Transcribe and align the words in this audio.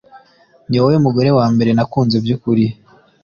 Niwowe 0.69 0.97
mugore 1.05 1.29
wambere 1.37 1.69
nakunze 1.73 2.15
byukuri 2.23 2.65